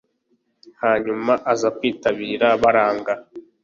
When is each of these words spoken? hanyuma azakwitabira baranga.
hanyuma 0.81 1.33
azakwitabira 1.53 2.47
baranga. 2.61 3.13